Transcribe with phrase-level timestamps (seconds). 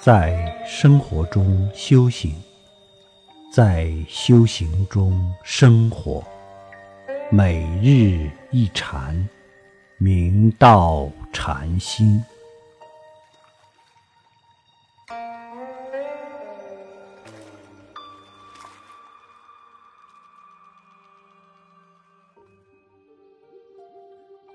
[0.00, 2.32] 在生活中修行，
[3.52, 6.24] 在修行中生活，
[7.32, 9.28] 每日一禅，
[9.98, 12.22] 明道禅心。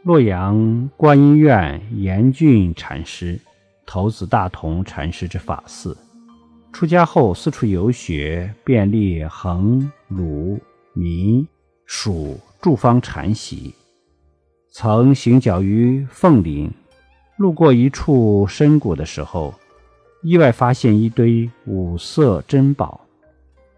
[0.04, 3.38] 洛阳观音院严峻禅师。
[3.86, 5.96] 头子大同禅师之法嗣，
[6.72, 10.60] 出家后四处游学，遍历衡、鲁、
[10.94, 11.46] 弥、
[11.86, 13.74] 蜀诸方禅习。
[14.72, 16.72] 曾行脚于凤林，
[17.38, 19.54] 路过一处深谷的时候，
[20.24, 23.00] 意外发现一堆五色珍宝。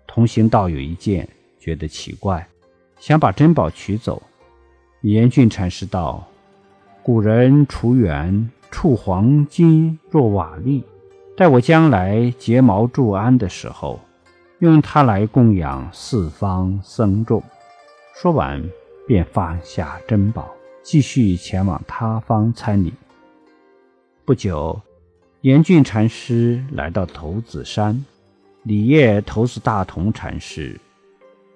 [0.08, 1.28] 同行道友一见，
[1.60, 2.48] 觉得奇怪，
[3.00, 4.22] 想把珍宝取走。
[5.02, 6.26] 严峻禅师道
[7.04, 10.84] ：“古人除缘。”触黄金若瓦砾，
[11.38, 14.02] 待我将来结毛筑庵的时候，
[14.60, 17.42] 用它来供养四方僧众。
[18.14, 18.62] 说完，
[19.08, 20.54] 便放下珍宝，
[20.84, 22.94] 继续前往他方参礼。
[24.26, 24.78] 不久，
[25.40, 28.06] 严峻禅师来到头子山，
[28.64, 30.78] 礼谒头子大同禅师。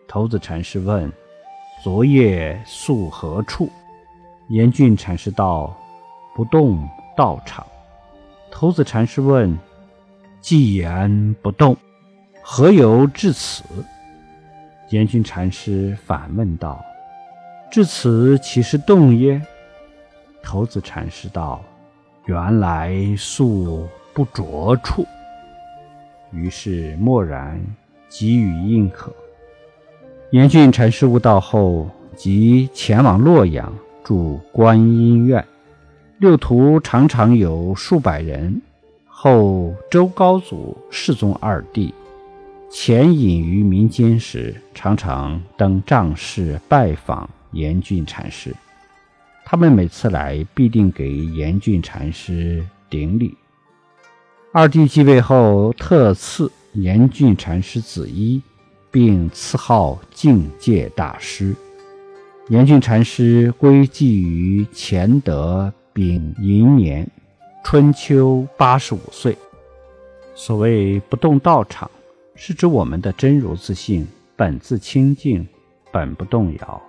[0.08, 1.12] 头子禅师问
[1.84, 3.70] ：“昨夜宿何处？”
[4.50, 5.76] 严峻禅师道
[6.34, 6.88] ：“不动。”
[7.20, 7.68] 道场，
[8.50, 9.60] 头子禅师问
[10.40, 11.76] ：“既言不动，
[12.42, 13.62] 何由至此？”
[14.90, 16.82] 严峻禅师反问道
[17.70, 19.42] ：“至此岂是动耶？”
[20.42, 21.62] 头子禅师道
[22.24, 25.06] ：“原来素不着处。”
[26.32, 27.62] 于是默然，
[28.10, 29.12] 给予应可。
[30.32, 33.74] 严峻禅师悟道后，即前往洛阳
[34.06, 35.46] 住观音院。
[36.20, 38.62] 六徒常常有数百人。
[39.06, 41.94] 后周高祖世宗二帝
[42.70, 48.54] 潜隐于民间时，常常登帐室拜访严峻禅师。
[49.46, 53.38] 他们每次来，必定给严峻禅师顶礼。
[54.52, 58.42] 二帝继位后，特赐严峻禅师紫衣，
[58.92, 61.56] 并赐号境界大师。
[62.50, 65.74] 严峻禅师归寂于乾德。
[66.00, 67.06] 丙寅年，
[67.62, 69.38] 春秋八十五岁。
[70.34, 71.92] 所谓不动道场，
[72.36, 74.08] 是指我们的真如自性
[74.38, 75.46] 本自清净，
[75.92, 76.82] 本不动摇，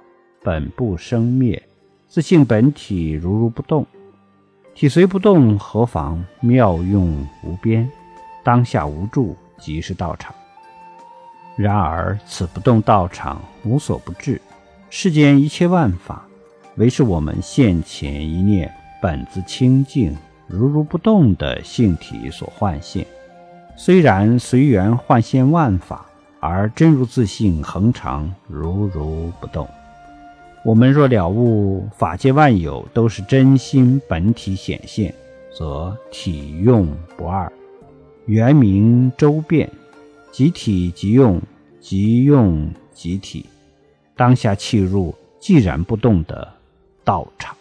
[0.44, 1.60] 本不生灭，
[2.06, 3.84] 自性本体如如不动。
[4.76, 6.25] 体虽不动，何妨？
[6.38, 7.91] 妙用无边，
[8.44, 10.32] 当下无住，即是道场。
[11.56, 14.41] 然而此不动道场无所不至，
[14.88, 16.25] 世间一切万法，
[16.76, 18.72] 唯是我们现前一念。
[19.00, 20.16] 本自清净
[20.47, 23.06] 如如不动的性体所幻现，
[23.77, 26.05] 虽然随缘幻现万法，
[26.38, 29.69] 而真如自性恒常如如不动。
[30.62, 35.15] 我们若了悟法界万有都是真心本体显现，
[35.56, 36.87] 则体用
[37.17, 37.50] 不二，
[38.27, 39.71] 圆明周遍，
[40.31, 41.41] 即体即用，
[41.81, 43.47] 即用即体，
[44.15, 46.47] 当下契入寂然不动的
[47.03, 47.56] 道场。